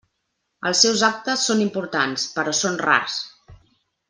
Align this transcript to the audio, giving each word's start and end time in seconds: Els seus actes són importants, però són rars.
Els 0.69 0.79
seus 0.85 1.03
actes 1.07 1.43
són 1.49 1.61
importants, 1.67 2.25
però 2.39 2.57
són 2.63 2.81
rars. 2.89 3.21